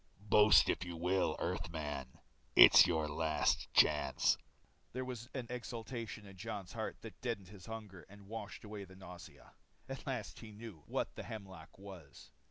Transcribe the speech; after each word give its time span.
"Boast 0.19 0.67
if 0.67 0.83
you 0.83 0.97
will, 0.97 1.35
Earthman, 1.37 2.17
it's 2.55 2.87
your 2.87 3.07
last 3.07 3.71
chance." 3.71 4.35
There 4.93 5.05
was 5.05 5.29
an 5.35 5.45
exultation 5.51 6.25
in 6.25 6.35
Jon's 6.37 6.71
heart 6.73 6.97
that 7.01 7.21
deadened 7.21 7.49
the 7.49 7.71
hunger 7.71 8.07
and 8.09 8.25
washed 8.25 8.63
away 8.63 8.83
the 8.85 8.95
nausea. 8.95 9.51
At 9.87 10.07
last 10.07 10.39
he 10.39 10.51
knew 10.51 10.81
what 10.87 11.13
the 11.13 11.21
hemlock 11.21 11.77
was. 11.77 12.31